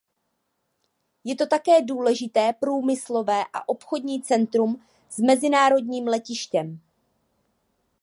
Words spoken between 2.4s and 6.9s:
průmyslové a obchodní centrum s mezinárodním letištěm.